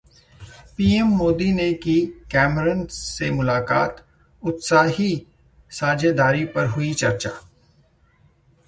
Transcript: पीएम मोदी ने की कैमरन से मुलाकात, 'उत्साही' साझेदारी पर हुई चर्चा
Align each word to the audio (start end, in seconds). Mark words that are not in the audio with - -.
पीएम 0.77 1.07
मोदी 1.07 1.51
ने 1.51 1.71
की 1.73 1.95
कैमरन 2.31 2.83
से 2.85 3.29
मुलाकात, 3.31 4.03
'उत्साही' 4.43 5.25
साझेदारी 5.71 6.45
पर 6.45 6.67
हुई 6.67 6.93
चर्चा 6.93 7.29